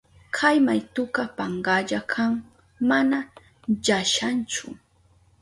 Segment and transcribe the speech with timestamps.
[0.37, 2.31] Kay maytuka pankalla kan,
[2.89, 3.19] mana
[3.83, 4.65] llashanchu.